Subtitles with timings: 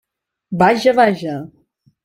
[0.61, 1.37] Vaja, vaja!